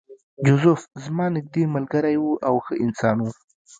جوزف 0.45 0.81
زما 1.03 1.25
نږدې 1.35 1.63
ملګری 1.75 2.17
و 2.19 2.25
او 2.47 2.55
ښه 2.65 2.73
انسان 2.85 3.17
و 3.21 3.25